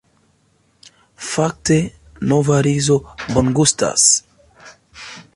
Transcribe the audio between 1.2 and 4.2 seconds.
Fakte nova rizo bongustas.